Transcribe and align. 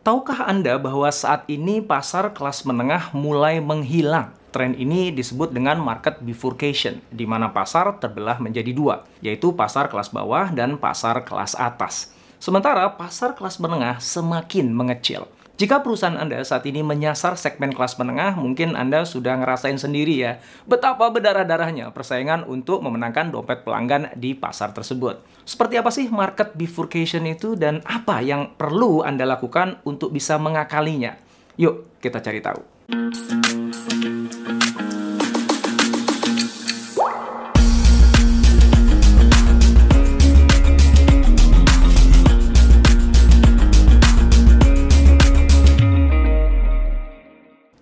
Tahukah 0.00 0.48
Anda 0.48 0.80
bahwa 0.80 1.12
saat 1.12 1.44
ini 1.44 1.84
pasar 1.84 2.32
kelas 2.32 2.64
menengah 2.64 3.12
mulai 3.12 3.60
menghilang? 3.60 4.32
Tren 4.48 4.72
ini 4.72 5.12
disebut 5.12 5.52
dengan 5.52 5.76
market 5.76 6.24
bifurcation, 6.24 7.04
di 7.12 7.28
mana 7.28 7.52
pasar 7.52 8.00
terbelah 8.00 8.40
menjadi 8.40 8.72
dua, 8.72 9.04
yaitu 9.20 9.52
pasar 9.52 9.92
kelas 9.92 10.08
bawah 10.08 10.48
dan 10.56 10.80
pasar 10.80 11.20
kelas 11.28 11.52
atas. 11.52 12.16
Sementara 12.40 12.88
pasar 12.96 13.36
kelas 13.36 13.60
menengah 13.60 14.00
semakin 14.00 14.72
mengecil. 14.72 15.28
Jika 15.60 15.84
perusahaan 15.84 16.16
Anda 16.16 16.40
saat 16.40 16.64
ini 16.64 16.80
menyasar 16.80 17.36
segmen 17.36 17.76
kelas 17.76 18.00
menengah, 18.00 18.32
mungkin 18.32 18.72
Anda 18.72 19.04
sudah 19.04 19.36
ngerasain 19.44 19.76
sendiri 19.76 20.16
ya, 20.16 20.40
betapa 20.64 21.12
berdarah-darahnya 21.12 21.92
persaingan 21.92 22.48
untuk 22.48 22.80
memenangkan 22.80 23.28
dompet 23.28 23.60
pelanggan 23.60 24.08
di 24.16 24.32
pasar 24.32 24.72
tersebut. 24.72 25.20
Seperti 25.44 25.76
apa 25.76 25.92
sih 25.92 26.08
market 26.08 26.56
bifurcation 26.56 27.28
itu 27.28 27.60
dan 27.60 27.84
apa 27.84 28.24
yang 28.24 28.56
perlu 28.56 29.04
Anda 29.04 29.28
lakukan 29.28 29.84
untuk 29.84 30.16
bisa 30.16 30.40
mengakalinya? 30.40 31.20
Yuk, 31.60 32.00
kita 32.00 32.24
cari 32.24 32.40
tahu. 32.40 32.60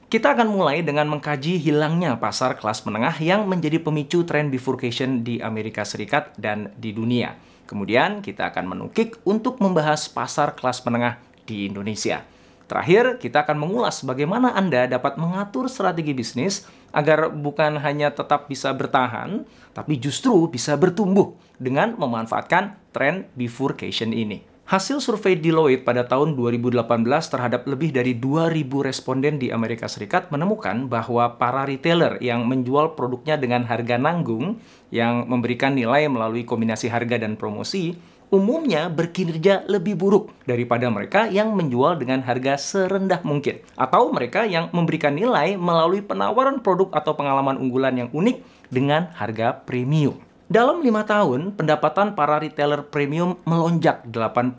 Kita 0.09 0.33
akan 0.33 0.49
mulai 0.49 0.81
dengan 0.81 1.05
mengkaji 1.05 1.61
hilangnya 1.61 2.17
pasar 2.17 2.57
kelas 2.57 2.81
menengah 2.89 3.13
yang 3.21 3.45
menjadi 3.45 3.77
pemicu 3.77 4.25
tren 4.25 4.49
bifurcation 4.49 5.21
di 5.21 5.37
Amerika 5.45 5.85
Serikat 5.85 6.33
dan 6.41 6.73
di 6.81 6.97
dunia. 6.97 7.37
Kemudian 7.69 8.25
kita 8.25 8.49
akan 8.49 8.73
menukik 8.73 9.21
untuk 9.29 9.61
membahas 9.61 10.09
pasar 10.09 10.57
kelas 10.57 10.81
menengah 10.89 11.21
di 11.45 11.69
Indonesia. 11.69 12.25
Terakhir, 12.65 13.21
kita 13.21 13.45
akan 13.45 13.61
mengulas 13.61 14.01
bagaimana 14.01 14.57
Anda 14.57 14.89
dapat 14.89 15.21
mengatur 15.21 15.69
strategi 15.69 16.17
bisnis 16.17 16.65
agar 16.97 17.29
bukan 17.29 17.77
hanya 17.77 18.09
tetap 18.09 18.49
bisa 18.49 18.73
bertahan, 18.73 19.45
tapi 19.77 20.01
justru 20.01 20.49
bisa 20.49 20.73
bertumbuh 20.81 21.37
dengan 21.61 21.93
memanfaatkan 22.01 22.81
tren 22.97 23.29
bifurcation 23.37 24.17
ini. 24.17 24.41
Hasil 24.69 25.01
survei 25.01 25.33
Deloitte 25.33 25.81
pada 25.81 26.05
tahun 26.05 26.37
2018 26.37 26.85
terhadap 27.09 27.65
lebih 27.65 27.89
dari 27.89 28.13
2.000 28.13 28.69
responden 28.85 29.41
di 29.41 29.49
Amerika 29.49 29.89
Serikat 29.89 30.29
menemukan 30.29 30.93
bahwa 30.93 31.41
para 31.41 31.65
retailer 31.65 32.21
yang 32.21 32.45
menjual 32.45 32.93
produknya 32.93 33.41
dengan 33.41 33.65
harga 33.65 33.97
nanggung, 33.97 34.61
yang 34.93 35.25
memberikan 35.25 35.73
nilai 35.73 36.13
melalui 36.13 36.45
kombinasi 36.45 36.93
harga 36.93 37.17
dan 37.17 37.41
promosi, 37.41 37.97
umumnya 38.29 38.93
berkinerja 38.93 39.65
lebih 39.73 39.97
buruk 39.97 40.37
daripada 40.45 40.93
mereka 40.93 41.33
yang 41.33 41.57
menjual 41.57 41.97
dengan 41.97 42.21
harga 42.29 42.61
serendah 42.61 43.25
mungkin. 43.25 43.65
Atau 43.73 44.13
mereka 44.13 44.45
yang 44.45 44.69
memberikan 44.77 45.17
nilai 45.17 45.57
melalui 45.57 46.05
penawaran 46.05 46.61
produk 46.61 46.93
atau 46.93 47.17
pengalaman 47.17 47.57
unggulan 47.57 47.97
yang 47.97 48.13
unik 48.13 48.69
dengan 48.69 49.09
harga 49.17 49.65
premium. 49.65 50.28
Dalam 50.49 50.81
lima 50.81 51.05
tahun, 51.05 51.53
pendapatan 51.61 52.17
para 52.17 52.41
retailer 52.41 52.89
premium 52.89 53.37
melonjak 53.45 54.09
81%. 54.09 54.57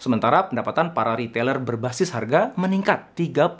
Sementara 0.00 0.48
pendapatan 0.48 0.96
para 0.96 1.12
retailer 1.12 1.60
berbasis 1.60 2.16
harga 2.16 2.56
meningkat 2.56 3.12
37% 3.12 3.52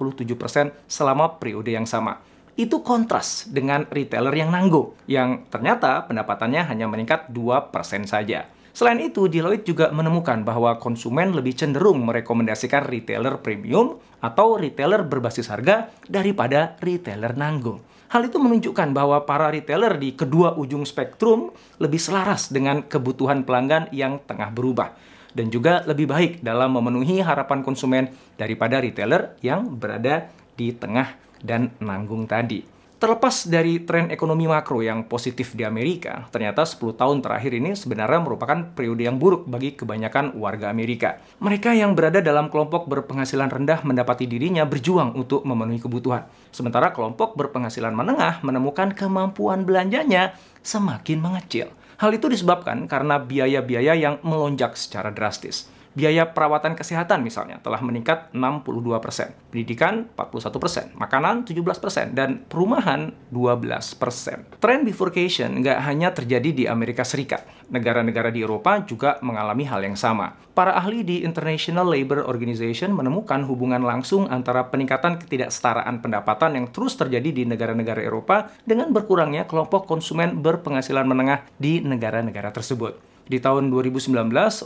selama 0.89 1.37
periode 1.37 1.77
yang 1.77 1.85
sama. 1.85 2.25
Itu 2.57 2.81
kontras 2.81 3.53
dengan 3.53 3.85
retailer 3.93 4.33
yang 4.33 4.49
nanggung, 4.49 4.97
yang 5.05 5.45
ternyata 5.53 6.09
pendapatannya 6.09 6.65
hanya 6.73 6.89
meningkat 6.89 7.29
2% 7.29 7.69
saja. 8.09 8.49
Selain 8.73 8.97
itu, 9.05 9.29
Deloitte 9.29 9.69
juga 9.69 9.93
menemukan 9.93 10.49
bahwa 10.49 10.81
konsumen 10.81 11.37
lebih 11.37 11.53
cenderung 11.53 12.01
merekomendasikan 12.09 12.89
retailer 12.89 13.45
premium 13.45 14.01
atau 14.25 14.57
retailer 14.57 15.05
berbasis 15.05 15.53
harga 15.53 15.93
daripada 16.09 16.81
retailer 16.81 17.37
nanggung. 17.37 17.85
Hal 18.13 18.29
itu 18.29 18.37
menunjukkan 18.37 18.93
bahwa 18.93 19.25
para 19.25 19.49
retailer 19.49 19.97
di 19.97 20.13
kedua 20.13 20.53
ujung 20.61 20.85
spektrum 20.85 21.49
lebih 21.81 21.97
selaras 21.97 22.53
dengan 22.53 22.85
kebutuhan 22.85 23.41
pelanggan 23.41 23.89
yang 23.89 24.21
tengah 24.29 24.53
berubah 24.53 24.93
dan 25.33 25.49
juga 25.49 25.81
lebih 25.89 26.13
baik 26.13 26.33
dalam 26.45 26.77
memenuhi 26.77 27.25
harapan 27.25 27.65
konsumen 27.65 28.13
daripada 28.37 28.85
retailer 28.85 29.33
yang 29.41 29.65
berada 29.81 30.29
di 30.53 30.77
tengah 30.77 31.17
dan 31.41 31.73
nanggung 31.81 32.29
tadi. 32.29 32.61
Terlepas 33.03 33.51
dari 33.51 33.83
tren 33.83 34.15
ekonomi 34.15 34.47
makro 34.47 34.79
yang 34.79 35.03
positif 35.11 35.59
di 35.59 35.67
Amerika, 35.67 36.31
ternyata 36.31 36.63
10 36.63 36.95
tahun 36.95 37.19
terakhir 37.19 37.51
ini 37.51 37.75
sebenarnya 37.75 38.23
merupakan 38.23 38.55
periode 38.79 39.03
yang 39.03 39.19
buruk 39.19 39.43
bagi 39.51 39.75
kebanyakan 39.75 40.39
warga 40.39 40.71
Amerika. 40.71 41.19
Mereka 41.43 41.75
yang 41.75 41.99
berada 41.99 42.23
dalam 42.23 42.47
kelompok 42.47 42.87
berpenghasilan 42.87 43.51
rendah 43.51 43.83
mendapati 43.83 44.31
dirinya 44.31 44.63
berjuang 44.63 45.19
untuk 45.19 45.43
memenuhi 45.43 45.83
kebutuhan. 45.83 46.31
Sementara 46.55 46.95
kelompok 46.95 47.35
berpenghasilan 47.35 47.91
menengah 47.91 48.39
menemukan 48.47 48.95
kemampuan 48.95 49.67
belanjanya 49.67 50.39
semakin 50.63 51.19
mengecil. 51.19 51.75
Hal 51.99 52.15
itu 52.15 52.31
disebabkan 52.31 52.87
karena 52.87 53.19
biaya-biaya 53.19 53.99
yang 53.99 54.23
melonjak 54.23 54.79
secara 54.79 55.11
drastis. 55.11 55.67
Biaya 55.93 56.33
perawatan 56.33 56.73
kesehatan 56.73 57.21
misalnya 57.21 57.61
telah 57.61 57.85
meningkat 57.85 58.33
62%, 58.33 59.53
pendidikan 59.53 60.09
41%, 60.17 60.97
makanan 60.97 61.45
17%, 61.45 62.17
dan 62.17 62.41
perumahan 62.49 63.13
12%. 63.29 64.57
Tren 64.57 64.81
bifurcation 64.89 65.61
nggak 65.61 65.79
hanya 65.85 66.17
terjadi 66.17 66.51
di 66.53 66.65
Amerika 66.65 67.05
Serikat. 67.05 67.45
Negara-negara 67.69 68.33
di 68.33 68.41
Eropa 68.41 68.81
juga 68.85 69.21
mengalami 69.21 69.69
hal 69.69 69.85
yang 69.85 69.97
sama. 69.97 70.33
Para 70.53 70.77
ahli 70.77 71.05
di 71.05 71.25
International 71.25 71.89
Labour 71.89 72.25
Organization 72.29 72.93
menemukan 72.93 73.45
hubungan 73.49 73.81
langsung 73.85 74.29
antara 74.29 74.69
peningkatan 74.69 75.17
ketidaksetaraan 75.21 76.01
pendapatan 76.01 76.57
yang 76.57 76.67
terus 76.69 76.97
terjadi 76.97 77.33
di 77.33 77.43
negara-negara 77.49 78.01
Eropa 78.05 78.53
dengan 78.65 78.93
berkurangnya 78.93 79.49
kelompok 79.49 79.89
konsumen 79.89 80.41
berpenghasilan 80.41 81.05
menengah 81.09 81.45
di 81.57 81.81
negara-negara 81.81 82.53
tersebut. 82.53 83.12
Di 83.23 83.39
tahun 83.39 83.71
2019, 83.71 84.11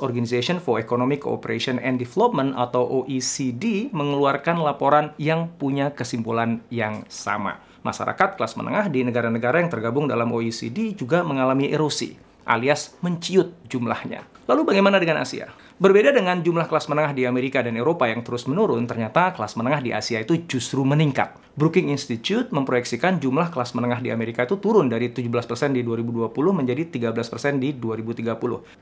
Organization 0.01 0.57
for 0.65 0.81
Economic 0.81 1.29
Cooperation 1.29 1.77
and 1.77 2.01
Development 2.01 2.57
atau 2.57 3.05
OECD 3.05 3.93
mengeluarkan 3.93 4.65
laporan 4.65 5.13
yang 5.21 5.53
punya 5.61 5.93
kesimpulan 5.93 6.65
yang 6.73 7.05
sama. 7.13 7.61
Masyarakat 7.85 8.41
kelas 8.41 8.57
menengah 8.57 8.89
di 8.89 9.05
negara-negara 9.05 9.61
yang 9.61 9.69
tergabung 9.69 10.09
dalam 10.09 10.33
OECD 10.33 10.97
juga 10.97 11.21
mengalami 11.21 11.69
erosi, 11.69 12.17
alias 12.49 12.97
menciut 13.05 13.53
jumlahnya. 13.69 14.25
Lalu 14.49 14.73
bagaimana 14.73 14.97
dengan 14.97 15.21
Asia? 15.21 15.53
Berbeda 15.77 16.09
dengan 16.09 16.41
jumlah 16.41 16.73
kelas 16.73 16.89
menengah 16.89 17.13
di 17.13 17.29
Amerika 17.29 17.61
dan 17.61 17.77
Eropa 17.77 18.09
yang 18.09 18.25
terus 18.25 18.49
menurun, 18.49 18.89
ternyata 18.89 19.37
kelas 19.37 19.61
menengah 19.61 19.85
di 19.85 19.93
Asia 19.93 20.25
itu 20.25 20.49
justru 20.49 20.81
meningkat. 20.89 21.37
Brookings 21.53 21.93
Institute 21.93 22.49
memproyeksikan 22.49 23.21
jumlah 23.21 23.53
kelas 23.53 23.77
menengah 23.77 24.01
di 24.01 24.09
Amerika 24.09 24.49
itu 24.49 24.57
turun 24.57 24.89
dari 24.89 25.13
17% 25.13 25.37
di 25.77 25.85
2020 25.85 26.33
menjadi 26.33 26.81
13% 26.89 27.61
di 27.61 27.77
2030. 27.77 28.25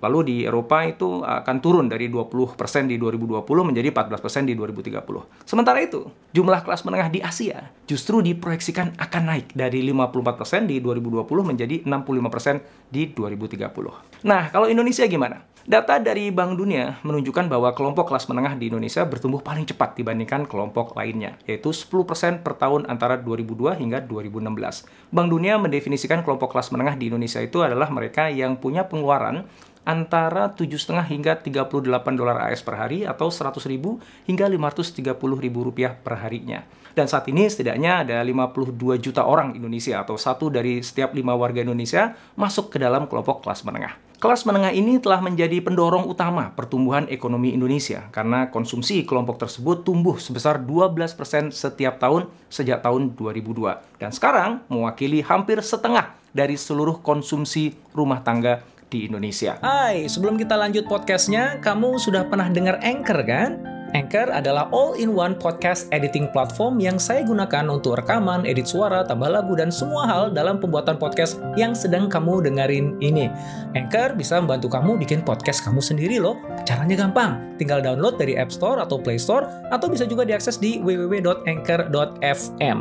Lalu 0.06 0.18
di 0.22 0.36
Eropa 0.46 0.86
itu 0.86 1.26
akan 1.26 1.56
turun 1.58 1.90
dari 1.90 2.06
20% 2.06 2.54
di 2.86 2.94
2020 2.94 3.42
menjadi 3.42 3.90
14% 3.90 4.46
di 4.46 4.54
2030. 4.54 5.50
Sementara 5.50 5.82
itu, 5.82 6.06
jumlah 6.30 6.62
kelas 6.62 6.86
menengah 6.86 7.10
di 7.10 7.18
Asia 7.18 7.74
justru 7.90 8.22
diproyeksikan 8.22 9.02
akan 9.02 9.22
naik 9.34 9.46
dari 9.50 9.82
54% 9.82 10.70
di 10.70 10.78
2020 10.78 11.26
menjadi 11.42 11.82
65% 11.82 12.62
di 12.86 13.10
2030. 13.10 14.22
Nah, 14.30 14.54
kalau 14.54 14.70
Indonesia 14.70 15.02
gimana? 15.10 15.42
Data 15.64 15.96
dari 15.96 16.28
Bank 16.28 16.60
Dunia 16.60 16.83
menunjukkan 17.00 17.48
bahwa 17.48 17.72
kelompok 17.72 18.12
kelas 18.12 18.28
menengah 18.28 18.58
di 18.58 18.68
Indonesia 18.68 19.02
bertumbuh 19.08 19.40
paling 19.40 19.64
cepat 19.64 19.96
dibandingkan 19.96 20.44
kelompok 20.44 20.92
lainnya, 20.98 21.40
yaitu 21.48 21.72
10% 21.72 22.44
per 22.44 22.54
tahun 22.60 22.84
antara 22.90 23.16
2002 23.16 23.80
hingga 23.80 24.04
2016. 24.04 24.84
Bank 25.14 25.28
Dunia 25.32 25.56
mendefinisikan 25.56 26.20
kelompok 26.20 26.52
kelas 26.52 26.68
menengah 26.74 27.00
di 27.00 27.08
Indonesia 27.08 27.40
itu 27.40 27.64
adalah 27.64 27.88
mereka 27.88 28.28
yang 28.28 28.60
punya 28.60 28.84
pengeluaran 28.84 29.48
antara 29.84 30.52
7,5 30.52 31.12
hingga 31.12 31.38
38 31.38 32.16
dolar 32.16 32.48
AS 32.48 32.64
per 32.64 32.80
hari 32.80 33.04
atau 33.04 33.28
100 33.28 33.60
ribu 33.68 34.00
hingga 34.24 34.48
530 34.48 35.12
ribu 35.44 35.60
rupiah 35.68 35.92
per 35.92 36.20
harinya. 36.24 36.64
Dan 36.94 37.10
saat 37.10 37.26
ini 37.26 37.50
setidaknya 37.50 38.06
ada 38.06 38.22
52 38.22 39.02
juta 39.02 39.26
orang 39.26 39.52
Indonesia 39.58 40.00
atau 40.00 40.14
satu 40.14 40.48
dari 40.48 40.80
setiap 40.80 41.12
lima 41.12 41.34
warga 41.34 41.60
Indonesia 41.60 42.14
masuk 42.38 42.70
ke 42.70 42.78
dalam 42.78 43.10
kelompok 43.10 43.42
kelas 43.42 43.66
menengah. 43.66 43.98
Kelas 44.24 44.48
menengah 44.48 44.72
ini 44.72 44.96
telah 45.04 45.20
menjadi 45.20 45.60
pendorong 45.60 46.08
utama 46.08 46.48
pertumbuhan 46.56 47.04
ekonomi 47.12 47.52
Indonesia 47.52 48.08
karena 48.08 48.48
konsumsi 48.48 49.04
kelompok 49.04 49.36
tersebut 49.36 49.84
tumbuh 49.84 50.16
sebesar 50.16 50.64
12% 50.64 51.52
setiap 51.52 52.00
tahun 52.00 52.32
sejak 52.48 52.80
tahun 52.80 53.20
2002 53.20 54.00
dan 54.00 54.16
sekarang 54.16 54.64
mewakili 54.72 55.20
hampir 55.20 55.60
setengah 55.60 56.16
dari 56.32 56.56
seluruh 56.56 57.04
konsumsi 57.04 57.76
rumah 57.92 58.24
tangga 58.24 58.64
di 58.88 59.04
Indonesia. 59.12 59.60
Hai, 59.60 60.08
sebelum 60.08 60.40
kita 60.40 60.56
lanjut 60.56 60.88
podcastnya, 60.88 61.60
kamu 61.60 62.00
sudah 62.00 62.24
pernah 62.24 62.48
dengar 62.48 62.80
Anchor 62.80 63.20
kan? 63.28 63.73
Anchor 63.94 64.26
adalah 64.34 64.66
all-in-one 64.74 65.38
podcast 65.38 65.86
editing 65.94 66.26
platform 66.34 66.82
yang 66.82 66.98
saya 66.98 67.22
gunakan 67.22 67.70
untuk 67.70 67.94
rekaman, 67.94 68.42
edit 68.42 68.66
suara, 68.66 69.06
tambah 69.06 69.30
lagu, 69.30 69.54
dan 69.54 69.70
semua 69.70 70.02
hal 70.10 70.34
dalam 70.34 70.58
pembuatan 70.58 70.98
podcast 70.98 71.38
yang 71.54 71.78
sedang 71.78 72.10
kamu 72.10 72.42
dengerin 72.42 72.98
ini. 72.98 73.30
Anchor 73.78 74.18
bisa 74.18 74.42
membantu 74.42 74.66
kamu 74.66 74.98
bikin 74.98 75.22
podcast 75.22 75.62
kamu 75.62 75.78
sendiri 75.78 76.18
loh. 76.18 76.34
Caranya 76.66 77.06
gampang, 77.06 77.54
tinggal 77.54 77.78
download 77.78 78.18
dari 78.18 78.34
App 78.34 78.50
Store 78.50 78.82
atau 78.82 78.98
Play 78.98 79.14
Store, 79.14 79.46
atau 79.70 79.86
bisa 79.86 80.02
juga 80.10 80.26
diakses 80.26 80.58
di 80.58 80.82
www.anchor.fm. 80.82 82.78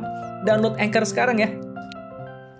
Download 0.49 0.75
Anchor 0.81 1.05
sekarang 1.05 1.37
ya. 1.45 1.53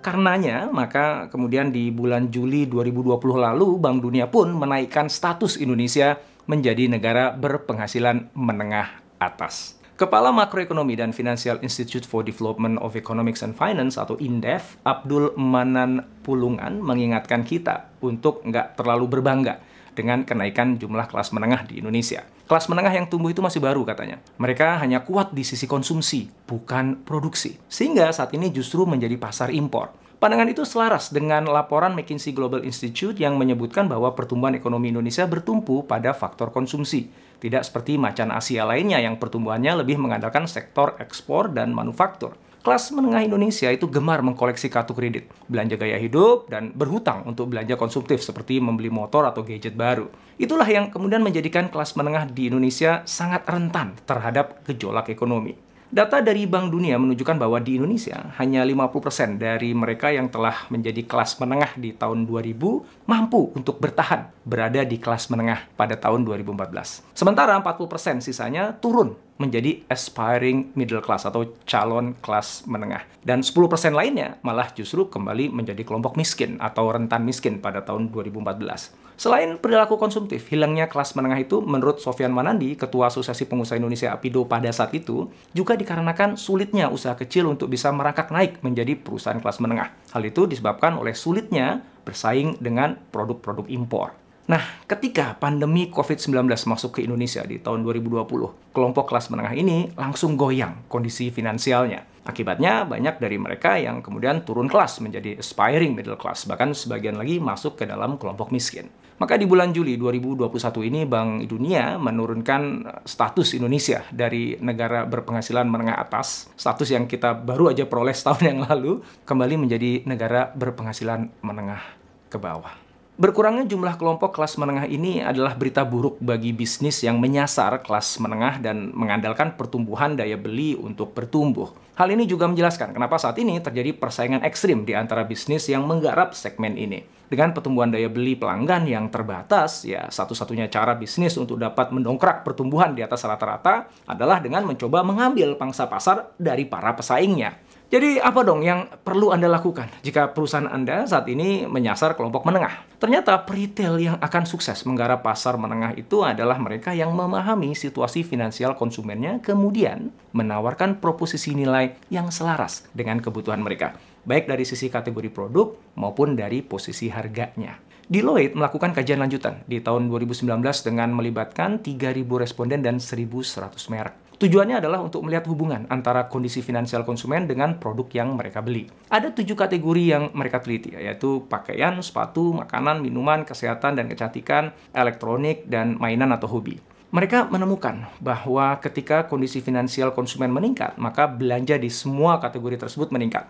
Karenanya, 0.04 0.70
maka 0.70 1.26
kemudian 1.32 1.74
di 1.74 1.90
bulan 1.90 2.30
Juli 2.30 2.70
2020 2.70 3.18
lalu, 3.34 3.82
Bank 3.82 3.98
Dunia 4.04 4.30
pun 4.30 4.52
menaikkan 4.54 5.10
status 5.10 5.58
Indonesia 5.58 6.14
menjadi 6.44 6.88
negara 6.88 7.32
berpenghasilan 7.32 8.32
menengah 8.36 9.00
atas. 9.20 9.78
Kepala 9.94 10.34
Makroekonomi 10.34 10.98
dan 10.98 11.14
Financial 11.14 11.54
Institute 11.62 12.02
for 12.02 12.26
Development 12.26 12.82
of 12.82 12.98
Economics 12.98 13.46
and 13.46 13.54
Finance 13.54 13.94
atau 13.94 14.18
INDEF, 14.18 14.74
Abdul 14.82 15.38
Manan 15.38 16.02
Pulungan 16.26 16.82
mengingatkan 16.82 17.46
kita 17.46 17.94
untuk 18.02 18.42
nggak 18.42 18.74
terlalu 18.74 19.06
berbangga 19.06 19.62
dengan 19.94 20.26
kenaikan 20.26 20.74
jumlah 20.82 21.06
kelas 21.06 21.30
menengah 21.30 21.62
di 21.70 21.78
Indonesia. 21.78 22.26
Kelas 22.50 22.66
menengah 22.66 22.90
yang 22.90 23.06
tumbuh 23.06 23.30
itu 23.30 23.40
masih 23.40 23.62
baru 23.62 23.86
katanya. 23.86 24.18
Mereka 24.36 24.82
hanya 24.82 25.06
kuat 25.06 25.30
di 25.30 25.46
sisi 25.46 25.64
konsumsi, 25.70 26.26
bukan 26.44 27.06
produksi. 27.06 27.56
Sehingga 27.70 28.10
saat 28.10 28.34
ini 28.34 28.50
justru 28.50 28.82
menjadi 28.84 29.14
pasar 29.14 29.54
impor. 29.54 29.94
Pandangan 30.24 30.56
itu 30.56 30.64
selaras 30.64 31.12
dengan 31.12 31.44
laporan 31.44 31.92
McKinsey 31.92 32.32
Global 32.32 32.64
Institute 32.64 33.12
yang 33.20 33.36
menyebutkan 33.36 33.92
bahwa 33.92 34.16
pertumbuhan 34.16 34.56
ekonomi 34.56 34.88
Indonesia 34.88 35.28
bertumpu 35.28 35.84
pada 35.84 36.16
faktor 36.16 36.48
konsumsi. 36.48 37.12
Tidak 37.44 37.60
seperti 37.60 38.00
macan 38.00 38.32
Asia 38.32 38.64
lainnya 38.64 39.04
yang 39.04 39.20
pertumbuhannya 39.20 39.84
lebih 39.84 40.00
mengandalkan 40.00 40.48
sektor 40.48 40.96
ekspor 40.96 41.52
dan 41.52 41.76
manufaktur. 41.76 42.40
Kelas 42.64 42.88
menengah 42.96 43.20
Indonesia 43.20 43.68
itu 43.68 43.84
gemar 43.84 44.24
mengkoleksi 44.24 44.72
kartu 44.72 44.96
kredit, 44.96 45.28
belanja 45.44 45.76
gaya 45.76 46.00
hidup, 46.00 46.48
dan 46.48 46.72
berhutang 46.72 47.28
untuk 47.28 47.52
belanja 47.52 47.76
konsumtif 47.76 48.24
seperti 48.24 48.64
membeli 48.64 48.88
motor 48.88 49.28
atau 49.28 49.44
gadget 49.44 49.76
baru. 49.76 50.08
Itulah 50.40 50.64
yang 50.64 50.88
kemudian 50.88 51.20
menjadikan 51.20 51.68
kelas 51.68 52.00
menengah 52.00 52.32
di 52.32 52.48
Indonesia 52.48 53.04
sangat 53.04 53.44
rentan 53.44 53.92
terhadap 54.08 54.64
gejolak 54.64 55.12
ekonomi. 55.12 55.73
Data 55.94 56.18
dari 56.18 56.42
Bank 56.42 56.74
Dunia 56.74 56.98
menunjukkan 56.98 57.38
bahwa 57.38 57.62
di 57.62 57.78
Indonesia 57.78 58.34
hanya 58.42 58.66
50% 58.66 59.38
dari 59.38 59.70
mereka 59.78 60.10
yang 60.10 60.26
telah 60.26 60.66
menjadi 60.66 61.06
kelas 61.06 61.38
menengah 61.38 61.70
di 61.78 61.94
tahun 61.94 62.26
2000 62.26 63.06
mampu 63.06 63.54
untuk 63.54 63.78
bertahan 63.78 64.26
berada 64.42 64.82
di 64.82 64.98
kelas 64.98 65.30
menengah 65.30 65.70
pada 65.78 65.94
tahun 65.94 66.26
2014. 66.26 67.14
Sementara 67.14 67.54
40% 67.62 68.26
sisanya 68.26 68.74
turun 68.74 69.14
menjadi 69.36 69.82
aspiring 69.90 70.74
middle 70.78 71.02
class 71.02 71.26
atau 71.26 71.56
calon 71.66 72.14
kelas 72.22 72.64
menengah. 72.70 73.02
Dan 73.24 73.42
10% 73.42 73.90
lainnya 73.90 74.38
malah 74.46 74.70
justru 74.70 75.10
kembali 75.10 75.50
menjadi 75.50 75.82
kelompok 75.82 76.14
miskin 76.14 76.60
atau 76.62 76.92
rentan 76.92 77.26
miskin 77.26 77.58
pada 77.58 77.82
tahun 77.82 78.14
2014. 78.14 79.04
Selain 79.14 79.54
perilaku 79.62 79.94
konsumtif, 79.94 80.50
hilangnya 80.50 80.90
kelas 80.90 81.14
menengah 81.14 81.38
itu 81.38 81.62
menurut 81.62 82.02
Sofian 82.02 82.34
Manandi, 82.34 82.74
Ketua 82.74 83.14
Asosiasi 83.14 83.46
Pengusaha 83.46 83.78
Indonesia 83.78 84.10
Apido 84.10 84.42
pada 84.42 84.66
saat 84.74 84.90
itu, 84.90 85.30
juga 85.54 85.78
dikarenakan 85.78 86.34
sulitnya 86.34 86.90
usaha 86.90 87.14
kecil 87.14 87.46
untuk 87.46 87.70
bisa 87.70 87.94
merangkak 87.94 88.34
naik 88.34 88.58
menjadi 88.66 88.98
perusahaan 88.98 89.38
kelas 89.38 89.62
menengah. 89.62 89.94
Hal 90.10 90.22
itu 90.26 90.50
disebabkan 90.50 90.98
oleh 90.98 91.14
sulitnya 91.14 91.86
bersaing 92.02 92.58
dengan 92.58 92.98
produk-produk 93.14 93.70
impor. 93.70 94.23
Nah, 94.44 94.60
ketika 94.84 95.40
pandemi 95.40 95.88
COVID-19 95.88 96.44
masuk 96.68 97.00
ke 97.00 97.08
Indonesia 97.08 97.40
di 97.48 97.56
tahun 97.64 97.80
2020, 97.80 98.76
kelompok 98.76 99.08
kelas 99.08 99.32
menengah 99.32 99.56
ini 99.56 99.88
langsung 99.96 100.36
goyang 100.36 100.84
kondisi 100.84 101.32
finansialnya. 101.32 102.04
Akibatnya, 102.28 102.84
banyak 102.84 103.20
dari 103.20 103.40
mereka 103.40 103.80
yang 103.80 104.04
kemudian 104.04 104.44
turun 104.44 104.68
kelas 104.68 105.00
menjadi 105.00 105.40
aspiring 105.40 105.96
middle 105.96 106.20
class, 106.20 106.44
bahkan 106.44 106.76
sebagian 106.76 107.16
lagi 107.16 107.40
masuk 107.40 107.80
ke 107.80 107.88
dalam 107.88 108.20
kelompok 108.20 108.52
miskin. 108.52 108.92
Maka 109.16 109.40
di 109.40 109.48
bulan 109.48 109.72
Juli 109.72 109.96
2021 109.96 110.52
ini 110.92 111.08
Bank 111.08 111.48
Dunia 111.48 111.96
menurunkan 111.96 112.84
status 113.08 113.56
Indonesia 113.56 114.04
dari 114.12 114.60
negara 114.60 115.08
berpenghasilan 115.08 115.64
menengah 115.64 115.96
atas, 115.96 116.52
status 116.52 116.92
yang 116.92 117.08
kita 117.08 117.32
baru 117.32 117.72
aja 117.72 117.88
peroleh 117.88 118.12
setahun 118.18 118.44
yang 118.44 118.60
lalu, 118.68 119.00
kembali 119.24 119.56
menjadi 119.56 120.04
negara 120.04 120.52
berpenghasilan 120.52 121.32
menengah 121.40 121.80
ke 122.28 122.36
bawah. 122.36 122.83
Berkurangnya 123.14 123.62
jumlah 123.70 123.94
kelompok 123.94 124.34
kelas 124.34 124.58
menengah 124.58 124.90
ini 124.90 125.22
adalah 125.22 125.54
berita 125.54 125.86
buruk 125.86 126.18
bagi 126.18 126.50
bisnis 126.50 126.98
yang 127.06 127.22
menyasar 127.22 127.78
kelas 127.86 128.18
menengah 128.18 128.58
dan 128.58 128.90
mengandalkan 128.90 129.54
pertumbuhan 129.54 130.18
daya 130.18 130.34
beli 130.34 130.74
untuk 130.74 131.14
bertumbuh. 131.14 131.70
Hal 131.94 132.10
ini 132.10 132.26
juga 132.26 132.50
menjelaskan 132.50 132.90
kenapa 132.90 133.14
saat 133.22 133.38
ini 133.38 133.62
terjadi 133.62 133.94
persaingan 133.94 134.42
ekstrim 134.42 134.82
di 134.82 134.98
antara 134.98 135.22
bisnis 135.22 135.70
yang 135.70 135.86
menggarap 135.86 136.34
segmen 136.34 136.74
ini. 136.74 137.06
Dengan 137.30 137.54
pertumbuhan 137.54 137.94
daya 137.94 138.10
beli 138.10 138.34
pelanggan 138.34 138.82
yang 138.90 139.06
terbatas, 139.14 139.86
ya 139.86 140.10
satu-satunya 140.10 140.66
cara 140.66 140.98
bisnis 140.98 141.38
untuk 141.38 141.54
dapat 141.62 141.94
mendongkrak 141.94 142.42
pertumbuhan 142.42 142.98
di 142.98 143.06
atas 143.06 143.22
rata-rata 143.22 143.94
adalah 144.10 144.42
dengan 144.42 144.66
mencoba 144.66 145.06
mengambil 145.06 145.54
pangsa 145.54 145.86
pasar 145.86 146.34
dari 146.34 146.66
para 146.66 146.90
pesaingnya. 146.98 147.62
Jadi 147.94 148.18
apa 148.18 148.42
dong 148.42 148.66
yang 148.66 148.90
perlu 149.06 149.30
Anda 149.30 149.46
lakukan 149.46 149.86
jika 150.02 150.34
perusahaan 150.34 150.66
Anda 150.66 151.06
saat 151.06 151.30
ini 151.30 151.62
menyasar 151.62 152.18
kelompok 152.18 152.42
menengah? 152.42 152.82
Ternyata 152.98 153.38
retail 153.46 154.02
yang 154.02 154.16
akan 154.18 154.50
sukses 154.50 154.82
menggarap 154.82 155.22
pasar 155.22 155.54
menengah 155.54 155.94
itu 155.94 156.26
adalah 156.26 156.58
mereka 156.58 156.90
yang 156.90 157.14
memahami 157.14 157.70
situasi 157.78 158.26
finansial 158.26 158.74
konsumennya 158.74 159.38
kemudian 159.38 160.10
menawarkan 160.34 160.98
proposisi 160.98 161.54
nilai 161.54 161.94
yang 162.10 162.34
selaras 162.34 162.82
dengan 162.90 163.22
kebutuhan 163.22 163.62
mereka, 163.62 163.94
baik 164.26 164.50
dari 164.50 164.66
sisi 164.66 164.90
kategori 164.90 165.30
produk 165.30 165.78
maupun 165.94 166.34
dari 166.34 166.66
posisi 166.66 167.06
harganya. 167.14 167.78
Deloitte 168.10 168.58
melakukan 168.58 168.90
kajian 168.90 169.22
lanjutan 169.22 169.62
di 169.70 169.78
tahun 169.78 170.10
2019 170.10 170.50
dengan 170.82 171.14
melibatkan 171.14 171.78
3.000 171.78 172.26
responden 172.42 172.82
dan 172.82 172.98
1.100 172.98 173.70
merek. 173.86 174.23
Tujuannya 174.34 174.82
adalah 174.82 174.98
untuk 174.98 175.22
melihat 175.22 175.46
hubungan 175.46 175.86
antara 175.86 176.26
kondisi 176.26 176.58
finansial 176.58 177.06
konsumen 177.06 177.46
dengan 177.46 177.78
produk 177.78 178.10
yang 178.10 178.34
mereka 178.34 178.58
beli. 178.58 178.90
Ada 179.06 179.30
tujuh 179.30 179.54
kategori 179.54 180.02
yang 180.02 180.34
mereka 180.34 180.58
teliti, 180.58 180.90
yaitu 180.90 181.46
pakaian, 181.46 181.94
sepatu, 182.02 182.50
makanan, 182.50 182.98
minuman, 182.98 183.46
kesehatan 183.46 183.94
dan 183.94 184.10
kecantikan, 184.10 184.74
elektronik, 184.90 185.70
dan 185.70 185.94
mainan 186.02 186.34
atau 186.34 186.50
hobi. 186.50 186.82
Mereka 187.14 187.46
menemukan 187.46 188.10
bahwa 188.18 188.74
ketika 188.82 189.30
kondisi 189.30 189.62
finansial 189.62 190.10
konsumen 190.18 190.50
meningkat, 190.50 190.98
maka 190.98 191.30
belanja 191.30 191.78
di 191.78 191.86
semua 191.86 192.42
kategori 192.42 192.74
tersebut 192.74 193.14
meningkat. 193.14 193.46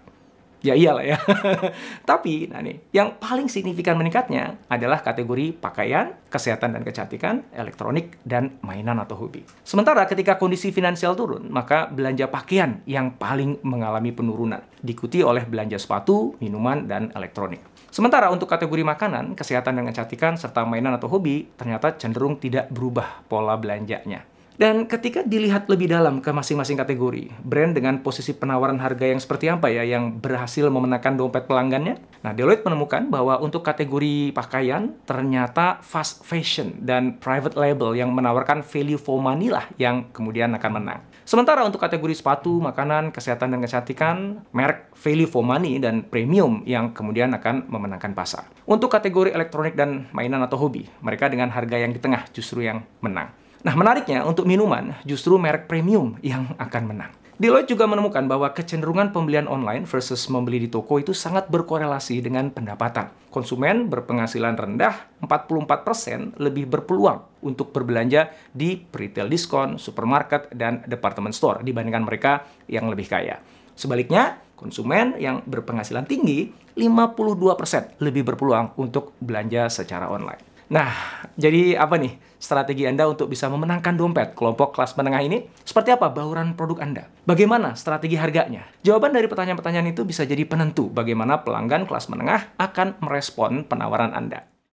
Ya 0.64 0.72
iyalah 0.72 1.04
ya. 1.04 1.20
Tapi, 2.10 2.48
nah 2.48 2.64
nih, 2.64 2.80
yang 2.96 3.20
paling 3.20 3.52
signifikan 3.52 4.00
meningkatnya 4.00 4.56
adalah 4.72 5.04
kategori 5.04 5.52
pakaian, 5.60 6.16
kesehatan 6.32 6.72
dan 6.72 6.82
kecantikan, 6.82 7.44
elektronik, 7.52 8.16
dan 8.24 8.56
mainan 8.64 8.96
atau 8.96 9.12
hobi. 9.20 9.44
Sementara 9.60 10.08
ketika 10.08 10.40
kondisi 10.40 10.72
finansial 10.72 11.12
turun, 11.12 11.52
maka 11.52 11.92
belanja 11.92 12.32
pakaian 12.32 12.80
yang 12.88 13.12
paling 13.12 13.60
mengalami 13.60 14.16
penurunan, 14.16 14.64
diikuti 14.80 15.20
oleh 15.20 15.44
belanja 15.44 15.76
sepatu, 15.76 16.32
minuman, 16.40 16.88
dan 16.88 17.12
elektronik. 17.12 17.60
Sementara 17.92 18.32
untuk 18.32 18.48
kategori 18.48 18.82
makanan, 18.82 19.36
kesehatan 19.36 19.78
dan 19.78 19.84
kecantikan, 19.92 20.34
serta 20.40 20.64
mainan 20.64 20.96
atau 20.96 21.12
hobi, 21.12 21.46
ternyata 21.60 21.94
cenderung 21.94 22.40
tidak 22.40 22.72
berubah 22.72 23.22
pola 23.28 23.54
belanjanya. 23.54 24.33
Dan 24.54 24.86
ketika 24.86 25.26
dilihat 25.26 25.66
lebih 25.66 25.90
dalam 25.90 26.22
ke 26.22 26.30
masing-masing 26.30 26.78
kategori, 26.78 27.26
brand 27.42 27.74
dengan 27.74 27.98
posisi 28.06 28.30
penawaran 28.30 28.78
harga 28.78 29.02
yang 29.02 29.18
seperti 29.18 29.50
apa 29.50 29.66
ya 29.66 29.82
yang 29.82 30.22
berhasil 30.22 30.70
memenangkan 30.70 31.18
dompet 31.18 31.50
pelanggannya? 31.50 31.98
Nah, 32.22 32.30
Deloitte 32.30 32.62
menemukan 32.62 33.10
bahwa 33.10 33.42
untuk 33.42 33.66
kategori 33.66 34.30
pakaian 34.30 34.94
ternyata 35.10 35.82
fast 35.82 36.22
fashion 36.22 36.86
dan 36.86 37.18
private 37.18 37.58
label 37.58 37.98
yang 37.98 38.14
menawarkan 38.14 38.62
value 38.62 38.94
for 38.94 39.18
money 39.18 39.50
lah 39.50 39.66
yang 39.74 40.06
kemudian 40.14 40.54
akan 40.54 40.70
menang. 40.78 41.02
Sementara 41.26 41.66
untuk 41.66 41.82
kategori 41.82 42.14
sepatu, 42.14 42.62
makanan, 42.62 43.10
kesehatan 43.10 43.50
dan 43.50 43.60
kecantikan, 43.64 44.16
merek 44.54 44.94
value 44.94 45.26
for 45.26 45.42
money 45.42 45.82
dan 45.82 46.06
premium 46.06 46.62
yang 46.62 46.94
kemudian 46.94 47.34
akan 47.34 47.66
memenangkan 47.66 48.14
pasar. 48.14 48.46
Untuk 48.70 48.86
kategori 48.94 49.34
elektronik 49.34 49.74
dan 49.74 50.06
mainan 50.14 50.46
atau 50.46 50.62
hobi, 50.62 50.86
mereka 51.02 51.26
dengan 51.26 51.50
harga 51.50 51.74
yang 51.74 51.90
di 51.90 51.98
tengah 51.98 52.30
justru 52.30 52.62
yang 52.62 52.86
menang. 53.02 53.34
Nah, 53.64 53.72
menariknya 53.72 54.28
untuk 54.28 54.44
minuman, 54.44 54.92
justru 55.08 55.40
merek 55.40 55.64
premium 55.64 56.20
yang 56.20 56.52
akan 56.60 56.84
menang. 56.84 57.12
Deloitte 57.34 57.72
juga 57.72 57.88
menemukan 57.90 58.22
bahwa 58.30 58.52
kecenderungan 58.52 59.10
pembelian 59.10 59.50
online 59.50 59.88
versus 59.88 60.22
membeli 60.30 60.62
di 60.62 60.68
toko 60.70 61.00
itu 61.02 61.10
sangat 61.10 61.50
berkorelasi 61.50 62.22
dengan 62.22 62.52
pendapatan. 62.52 63.10
Konsumen 63.32 63.90
berpenghasilan 63.90 64.54
rendah 64.54 65.18
44% 65.24 66.38
lebih 66.38 66.70
berpeluang 66.70 67.24
untuk 67.42 67.74
berbelanja 67.74 68.30
di 68.54 68.84
retail 68.92 69.26
diskon, 69.26 69.80
supermarket, 69.80 70.52
dan 70.54 70.86
department 70.86 71.34
store 71.34 71.64
dibandingkan 71.66 72.06
mereka 72.06 72.46
yang 72.70 72.86
lebih 72.86 73.10
kaya. 73.10 73.42
Sebaliknya, 73.74 74.38
konsumen 74.54 75.18
yang 75.18 75.42
berpenghasilan 75.42 76.06
tinggi 76.06 76.54
52% 76.78 77.98
lebih 77.98 78.22
berpeluang 78.28 78.78
untuk 78.78 79.16
belanja 79.18 79.66
secara 79.72 80.06
online. 80.06 80.53
Nah, 80.74 80.90
jadi 81.38 81.78
apa 81.78 81.94
nih 82.02 82.18
strategi 82.42 82.82
Anda 82.82 83.06
untuk 83.06 83.30
bisa 83.30 83.46
memenangkan 83.46 83.94
dompet 83.94 84.34
kelompok 84.34 84.74
kelas 84.74 84.98
menengah 84.98 85.22
ini? 85.22 85.46
Seperti 85.62 85.94
apa 85.94 86.10
bauran 86.10 86.58
produk 86.58 86.82
Anda? 86.82 87.06
Bagaimana 87.22 87.78
strategi 87.78 88.18
harganya? 88.18 88.66
Jawaban 88.82 89.14
dari 89.14 89.30
pertanyaan-pertanyaan 89.30 89.94
itu 89.94 90.02
bisa 90.02 90.26
jadi 90.26 90.42
penentu 90.42 90.90
bagaimana 90.90 91.46
pelanggan 91.46 91.86
kelas 91.86 92.10
menengah 92.10 92.58
akan 92.58 92.98
merespon 92.98 93.62
penawaran 93.70 94.18
Anda. 94.18 94.50